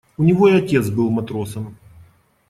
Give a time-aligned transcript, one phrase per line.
[0.17, 1.77] У него и отец был матросом.